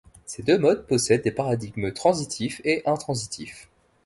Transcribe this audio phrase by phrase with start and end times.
[0.25, 3.69] Ces deux modes possèdent des paradigmes transitifs et intransitifs.